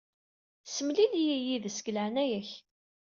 [0.73, 2.49] Semlil-iyi yid-s deg leɛnaya-k.